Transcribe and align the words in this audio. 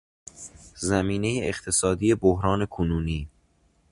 زمینهی 0.77 1.49
اقتصادی 1.49 2.15
بحران 2.15 2.65
کنونی 2.65 3.29